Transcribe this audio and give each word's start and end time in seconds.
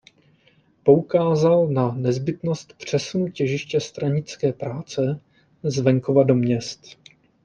Poukázal 0.83 1.67
na 1.67 1.91
nezbytnost 1.91 2.73
přesunu 2.73 3.29
těžiště 3.31 3.79
stranické 3.79 4.53
práce 4.53 5.19
z 5.63 5.79
venkova 5.79 6.23
do 6.23 6.35
měst. 6.35 6.83